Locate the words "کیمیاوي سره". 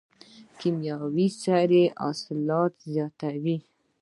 0.59-1.81